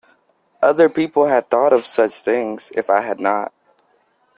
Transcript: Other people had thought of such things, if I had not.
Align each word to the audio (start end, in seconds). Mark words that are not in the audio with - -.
Other 0.63 0.89
people 0.89 1.27
had 1.27 1.47
thought 1.51 1.73
of 1.73 1.85
such 1.85 2.21
things, 2.21 2.71
if 2.75 2.89
I 2.89 3.01
had 3.01 3.19
not. 3.19 3.53